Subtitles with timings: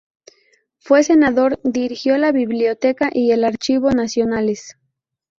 [0.79, 4.75] Fue Senador, dirigió la Biblioteca y el Archivo nacionales.